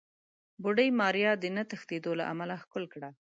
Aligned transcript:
بوډۍ 0.61 0.89
ماريا 0.99 1.31
د 1.39 1.43
نه 1.55 1.63
تښتېدو 1.69 2.11
له 2.19 2.23
امله 2.31 2.55
ښکل 2.63 2.83
کړه. 2.93 3.09